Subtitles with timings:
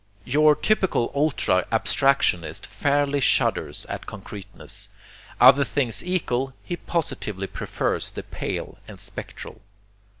[0.25, 4.89] Your typical ultra abstractionist fairly shudders at concreteness:
[5.39, 9.61] other things equal, he positively prefers the pale and spectral.